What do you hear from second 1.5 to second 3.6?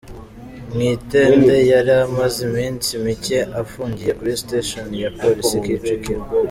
yari amaze iminsi mike